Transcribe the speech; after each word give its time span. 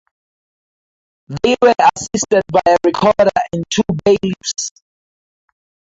They 1.27 1.55
were 1.61 1.75
assisted 1.93 2.41
by 2.51 2.61
a 2.65 2.77
Recorder 2.83 3.29
and 3.53 3.63
two 3.69 3.83
Bailiffs. 4.03 4.71